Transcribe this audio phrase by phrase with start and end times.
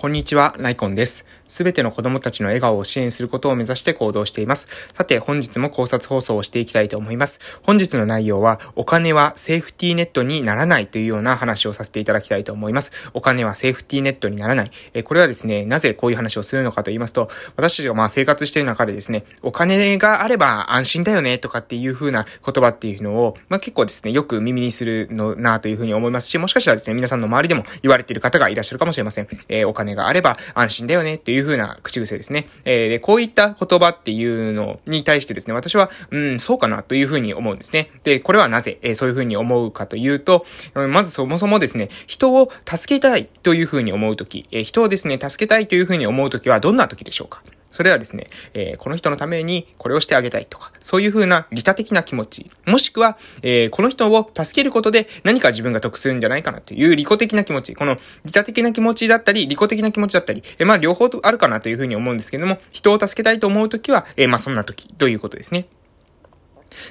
[0.00, 1.26] こんにちは、ライコンです。
[1.46, 4.66] すべての子供たちの笑顔を支援することを目指して行動しています。
[4.94, 7.38] さて、本日も考察放送をしていきたいと思います。
[7.64, 12.92] 本日の内容は、お金はセーフティーネットにならないというような話をさせていただきたいと思います。
[13.12, 14.70] お金はセーフティーネットにならない。
[14.94, 29.28] えこれはですね、なぜこういう話をするのかと言いますと、私たちがまあ生活している中でですね、お金があれば安心だよねとかっていう風な言葉っていうのを、まあ結構ですね、よく耳にするのなというふうに思いますし、もしかしたらですね、皆さんの周りでも言われている方がいらっしゃるかもしれません。
[29.50, 32.48] えー、お金金があれば安心だよねっていう風な口癖ですね。
[32.64, 37.90] えー、で、こういった言葉っていうのに対してですね、私は、うん、そうかなという風に思うんですね。
[38.04, 40.46] で、これはなぜ、えー、そういう風に思うかというと、
[40.88, 47.42] まずそもそもですね、人を助けたいという風に思うとき、えー、人をですね、助けたいという風に思うときはどんなときでしょうか？
[47.70, 65.66] それはですね、えー、この人のためにこれをしてあげたいとか、そういう風な利他的な気持ち、もしくは、えー、この人を助けることで何か自分が得するんじゃないかなという利己的な気持ち、この利他的な気持ちだったり、利己的な気持ちだったり、えー、まあ両方あるかなという風に思うんですけども、人を助けたいと思うときは、えー、まあそんなときということですね。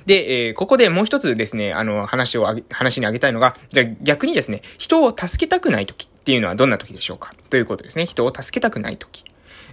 [0.06, 7.34] で、えー、ここでもう一つですね、あの、話をあげ、話にあげたいのが、じゃあ逆にですね、人を助けたくないときっていうのはどんなときでしょうか？
[7.50, 8.06] ということですね。
[8.06, 9.24] 人を助けたくないとき。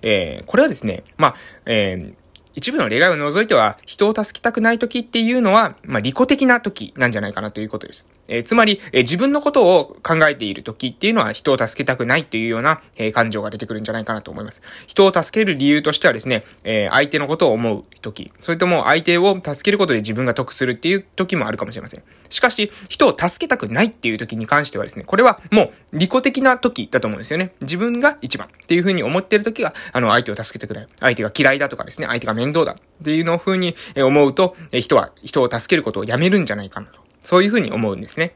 [0.02, 1.34] えー、これはですね、まあ、
[1.66, 2.14] えー、
[2.57, 8.09] 一部の例外を除いては、人を助けたくない時っていうのは、まあ、利己的な時なんじゃないかなということです。
[8.29, 14.62] えー、つまり、えー、自分のことを考えている時っていうのは、人を助けたくないっていうような、えー、感情が出てくるんじゃないかなと思います。
[14.87, 22.03] 人を助ける理由としてはですね、え相手のことを思う時、それとも相手を助けることで自分が得するっていう時もあるかもしれません。
[22.31, 27.53] しかし、人を助けたくないっていう時に関してはですね、これはもう利己的な時だと思うんですよね。
[27.61, 30.89] 自分が一番っていう風に思ってる時が、あの、相手を助けてくれる。
[31.01, 37.00] 相手が嫌いだとかですね、相手が面倒だっていうのを風に思うと、人は人を助けることをやめるんじゃないかなと。
[37.22, 38.34] そういう風に思うんですね。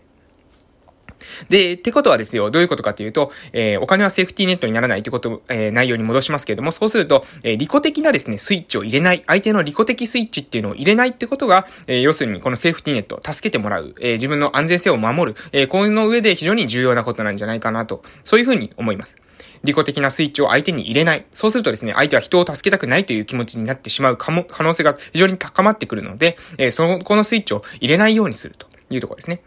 [1.48, 19.16] で、ってことはですよ、どういうことかというと、えー、お金はセーフティーネットにならないということ、えー、内容に戻しますけれども、そうすると、えー、利己的なですね、スイッチを入れない、相手の利己的スイッチっていうのを入れないってことが、えー、要するにこのセーフティーネット、助けてもらう、えー、自分の安全性を守る、えー、この上で非常に重要なことなんじゃないかなと、そういうふうに思います。
[19.64, 21.24] 利己的なスイッチを相手に入れない。
[21.32, 29.42] そうするとですね、相手は人を助けたくないという気持ちになってしまうかも、可能性が非常に高まってくるので、えー、その、このスイッチを入れないようにするというところですね。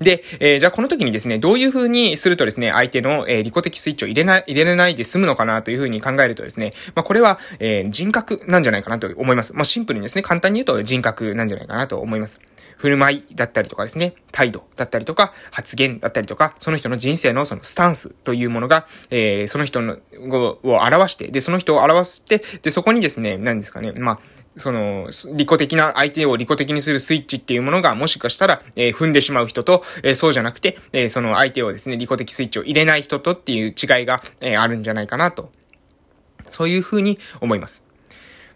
[0.00, 9.54] で、えー、じゃあこの時にですね、どういう風にするとですね、相手の、えー、利己的スイッチを入れない、入れれないで済むのかなという風に考えるとですね、まあこれは、えー、人格なんじゃないかなと思います。
[9.54, 12.40] まあシンプルにですね、簡単に言うと人格なんじゃないかなと思います。
[12.82, 19.98] 振る舞いだったりとかですね、態度だったりとか、発言だったりとか、その人の人生のそのスタンスというものが、えー、その人の、
[20.64, 24.18] を表して、で、その人を表して、で、そこにですね、何ですかね、まあ、
[24.56, 35.52] その、利己的な、相手を利己的にするスイッチっていうものが、もしかしたら、えー、踏んでしまう人と、えー、そうじゃなくて、えー、その相手をですね、利己的スイッチを入れない人とっていう違いが、えあるんじゃないかなと。
[36.50, 37.91] そういうふうに思います。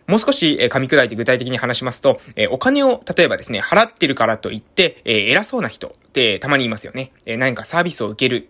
[0.06, 7.12] もう少し、え噛み砕いて具体的に話しますと、えお金を、例えばですね、払ってるからといって、え偉そうな人ってたまにいますよね。
[7.26, 8.48] え何かサービスを受ける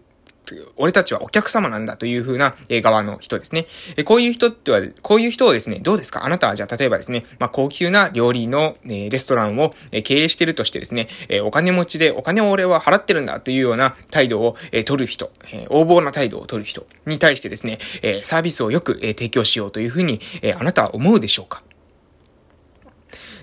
[0.76, 3.66] 俺たちはお客様なんだという風な、え側の人ですね。
[3.96, 6.24] えこういう人っては、こういう人をですね、どうですか？
[6.24, 21.62] あなたはじゃあ例えばですね、まあ、高級な料理の、えレストランを、え経営してるとしてですね、えお金持ちでお金を俺は払ってるんだというような態度を、え取る人、え横暴な態度を取る人に対してですね、えサービスをよく、え提供しようという風に、えあなたは思うでしょうか？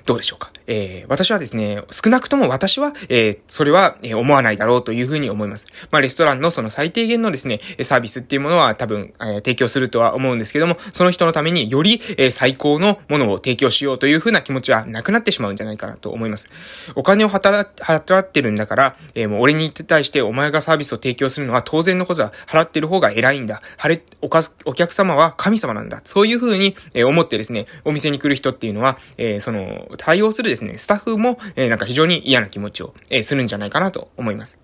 [0.06, 0.52] どうでしょうか？
[0.68, 5.66] えー、私はですね、少なくとも私は、えー、それは、えー、思わないだろうというふうに思います。
[5.91, 16.50] まあ、レストランのその最低限のですね、サービスっていうものは多分、えー、提供するとは思うんですけども、その人のためにより、えー、最高のものを提供しようというふうな気持ちはなくなってしまうんじゃないかなと思います。
[16.96, 22.31] お金を働、払ってるんだから、えー、もう俺に対してお前がサービスを提供するのは当然のことだ。
[22.47, 23.62] 払ってる方が偉いんだ。
[23.78, 26.02] 晴れ、おか、お客様は神様なんだ。
[26.03, 34.62] そういうふうに、えー、思ってですね、お店に来る人っていうのは、えー、その、対応するですね、スタッフも、え、なんか非常に嫌な気持ちを、え、するんじゃないかなと思います。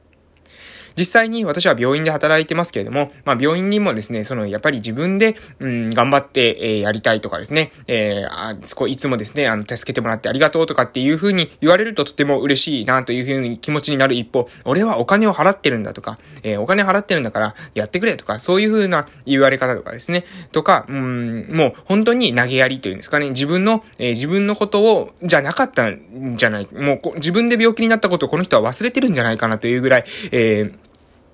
[0.97, 30.88] 実際に私は病院で働いてますけれども、まあ病院にもですね、そのやっぱり自分で、うん、頑張って、えー、やりたいとかですね、えー、あこいつもですね、あの、助けてもらってありがとうとかっていう風に言われるととても嬉しいなという風に気持ちになる一方、俺はお金を払ってるんだとか、えー、お金払ってるんだからやってくれとか、そういう風な言われ方とかですね、とか、うん、もう本当に投げやりというんですかね、自分の、えー、自分のことを、じゃなかったんじゃない、もう自分で病気になったことをこの人は忘れてるんじゃないかなというぐらい、えー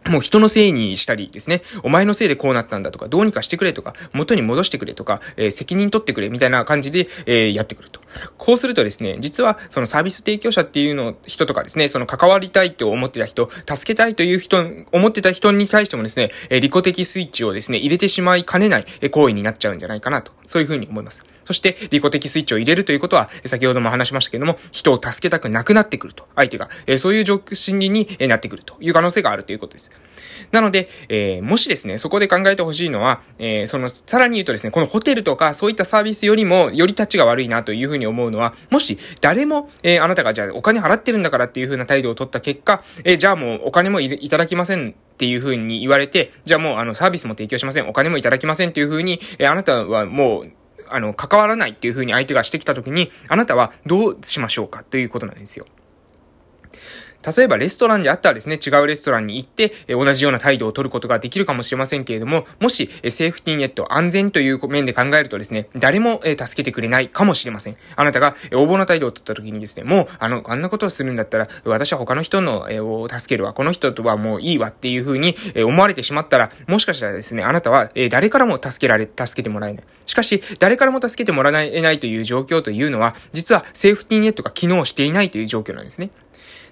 [0.09, 7.99] もう人のせいにしたりですね、お前のせいでこうなったんだとか、どうにかしてくれとか、元に戻してくれとか、えー、責任取ってくれみたいな感じで、えー、やってくると。
[8.37, 20.31] こうするとですね、実はそのサービス提供者っていうの、人とかですね、その関わりたいと思ってた人、助けたいという人、思ってた人に対してもですね、えー、利己的スイッチをですね、入れてしまいかねない、行為になっちゃうんじゃないかなと。
[20.45, 21.34] そういうふうに思います。
[21.45, 26.27] そして、利己的スイッチを入れるということは、先ほども話しましたけれども、人を助けたくなくなってくると。
[26.35, 29.91] 相手が、えそういう心理になってくるという可能性があるということです。
[30.51, 50.51] なので、えー、もしですね、そこで考えてほしいのは、えー、その、さらに言うとですね、このホテルとかそういったサービスよりも、より立ちが悪いなというふうに思うのは、もし誰も、えー、あなたがじゃあお金払ってるんだからっていうふうな態度を取った結果、え、じゃあもうお金もいただきませんっていう風に言われて、じゃあもうあのサービスも提供しません、お金もいただきませんっていう風に、え、あなたはもう、
[50.89, 55.65] あの、関わらないっていう風に相手がしてきた時に、あなたはどうしましょうかということなんですよ。
[57.35, 67.77] 例えばレストランであったらですね、違うレストランに行って、え同じような態度を取ることができるかもしれませんけれども、もし、えセーフティーネット、安全という面で考えるとですね、誰も、え助けてくれないかもしれません。
[67.95, 79.83] あなたが、え横暴な態度を取った時にですね、もう、あの、あんなことをするんだったら、私は他の人の、えを助けるわ、この人とはもういいわっていう風に、え思われてしまったら、もしかしたらですね、あなたは、え誰からも助けられ、助けてもらえない。
[80.05, 86.09] しかし、誰からも助けてもらえないという状況というのは、実はセーフティーネットが機能していないという状況なんですね。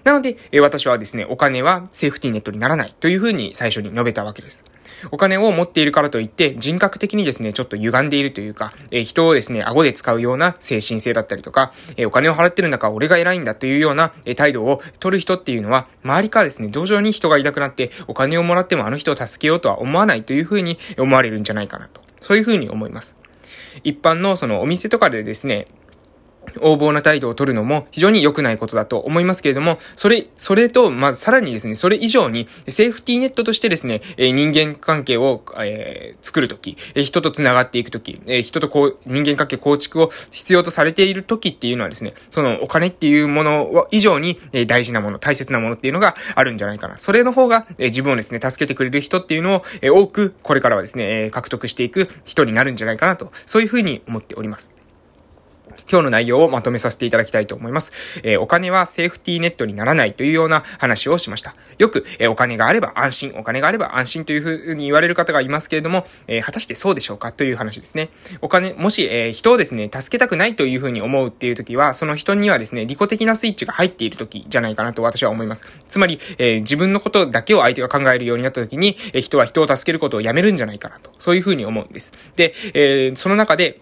[0.04, 4.64] なので、え私はですね、お金はセーフティーネットにならないというふうに最初に述べたわけです。
[5.10, 22.02] お金を持っているからといって人格的にですね、ちょっと歪んでいるというか、え人をですね、顎で使うような精神性だったりとか、えお金を払ってるんだから俺が偉いんだというような、え態度を取る人っていうのは、周りからですね、同情に人がいなくなって、お金をもらってもあの人を助けようとは思わないというふうに思われるんじゃないかなと。
[22.20, 23.16] そういうふうに思います。
[23.82, 25.66] 一般のそのお店とかでですね、
[26.56, 46.96] 横暴な態度を取るのも非常に良くないことだと思いますけれども、それ、それと、まあ、さらにですね、それ以上に、セーフティーネットとしてですね、え、人間関係を、えー、作るとき、え、人と繋がっていくとき、え人とこう、人間関係構築を必要とされているときっていうのはですね、そのお金っていうもの以上に、え大事なもの、大切なものっていうのがあるんじゃないかな。
[46.96, 54.83] それの方が、え自分をですね、助けてくれる人っていうのを、え多く、これからはですね、え獲得していく人になるんじゃないかなと、そういうふうに思っております。
[55.90, 58.20] 今日の内容をまとめさせていただきたいと思います。
[58.22, 61.54] えー、お金はセーフティーネットにならないというような話をしました。
[61.78, 68.10] よく、えー、お金があれば安心、お金があれば安心というふうに言われる方がいますけれども、えー、果たしてそうでしょうかという話ですね。
[68.40, 75.64] お金、もし、え人をですね、助けたくないというふうに思うっていう時は、その人にはですね、利己的なスイッチが入っている時じゃないかなと私は思います。
[75.88, 81.12] つまり、え自分のことだけを相手が考えるようになった時に、え人は人を助けることをやめるんじゃないかなと。
[81.18, 82.12] そういうふうに思うんです。
[82.36, 83.80] で、えその中で、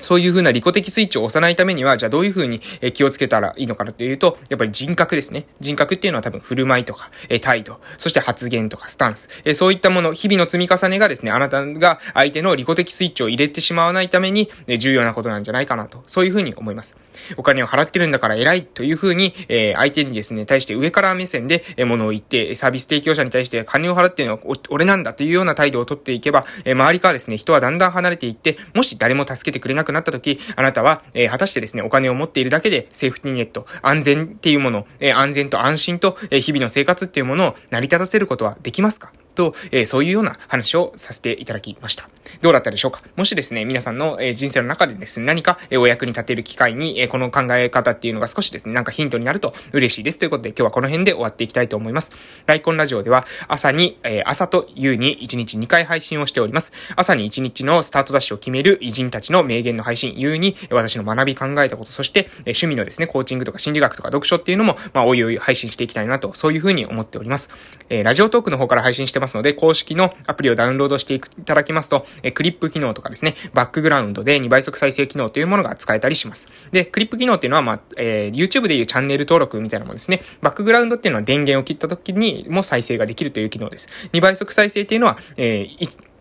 [0.00, 2.60] そういう風な利己的スイッチを押さないためには、じゃあどういう風に
[2.92, 5.46] 気をつけたらいいのかなというと、やっぱり人格ですね。
[5.60, 7.10] 人格っていうのは多分振る舞いとか、
[7.40, 16.96] 態度、そして発言とかスタンス、そういったもの、日々の積み重ねがですね、あなたが相手の利己的スイッチを入れてしまわないために、重要なことなんじゃないかなと、そういう風に思います。
[17.36, 19.34] お金を払ってるんだから偉いという風に、
[19.76, 39.12] 相手にですね、対して上から目線で物を言って、サービス提供者に対して金を払ってるのは俺なんだというような態度をとっていけば、周りからですね、人はだんだん離れていって、もし誰も助けてくれなくなった時、あなたは、えー、果たしてですね、お金を持っているだけでセーフティーネット、安全っていうもの、えー、安全と安心と、えー、日々の生活っていうものを成り立たせることはできますか？
[39.32, 42.08] と、えー、そういうような話をさせていただきました。
[42.40, 43.02] どうだったでしょうか？
[43.16, 50.18] もしですね、皆さんの、えー、人生の中でですね、何か、えー、お役に立てる機会に、えー、この考え方っていうのが少しですね、なんかヒントになると嬉しいです。
[50.18, 52.12] ということで今日はこの辺で終わっていきたいと思います。
[52.46, 56.72] ライコンラジオでは朝に、えー、朝と夕に1日2回配信をしております。
[56.96, 67.50] 朝に1日のスタートダッシュを決める偉人たちの名言の配信、夕に私の学び考えたこと、そして、えー、趣味のですね、コーチングとか心理学とか読書っていうのも、まあ、おいおい配信していきたいなと、そういうふうに思っております。
[67.88, 76.48] えー、ラジオトークの方から配信してますので、公式のアプリをダウンロードしていただきますと、えクリップ機能とかですね、バックグラウンドで2倍速再生機能というものが使えたりします。
[76.72, 80.20] で、クリップ機能っていうのは、まあ、えー、YouTube でいうチャンネル登録みたいなものですね。
[80.42, 83.88] バックグラウンドっていうのは電源を切った時にも再生ができるという機能です。
[84.12, 86.11] 2倍速再生っていうのは、えー、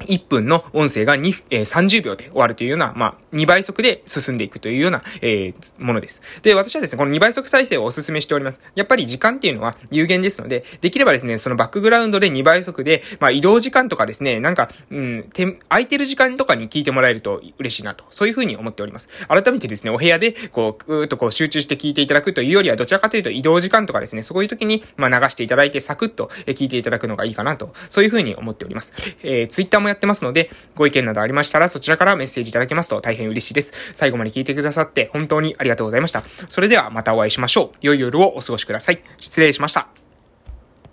[0.00, 6.42] 1分の音声が2、えー、30秒で終わるというような、まあ、2倍速で進んでいくというような、えー、ものです。
[6.42, 8.60] で、私はですね、この2倍速再生をお勧めしております。
[8.74, 19.08] やっぱり時間っていうのは有限ですので、できればですね、そのバックグラウンドで2倍速で、まあ、移動時間とかですね、なんか、うん、て、空いてる時間とかに聞いてもらえると嬉しいなと、そういうふうに思っております。
[19.28, 28.92] 改めてですね、お部屋で、こう、ぐーっとこう集中して聞いていただくというよりは、どちらかというと移動時間とかですね、そういう時に、まあ、流していただいて、サクッと聞いていただくのがいいかなと、そういうふうに思っております。
[29.22, 33.92] えー、ツイッターもやってますので、ご意見などありましたらそちらからメッセージいただけますと大変嬉しいです。
[33.94, 36.24] 最後まで聞いてくださって本当にありがとうございました。
[36.48, 37.76] それではまたお会いしましょう。
[37.80, 39.00] 良い夜をお過ごしください。
[39.18, 40.03] 失礼しました。